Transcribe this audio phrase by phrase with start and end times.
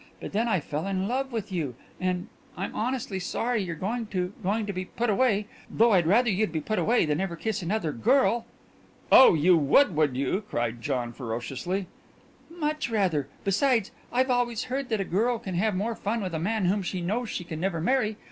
[0.19, 4.07] But then I fell in love with you, and and I'm honestly sorry you're going
[4.07, 7.35] to going to be put away though I'd rather you'd be put away than ever
[7.35, 8.47] kiss another girl."
[9.11, 11.85] "Oh, you would, would you?" cried John ferociously.
[12.49, 13.27] "Much rather.
[13.43, 16.81] Besides, I've always heard that a girl can have more fun with a man whom
[16.81, 18.17] she knows she can never marry.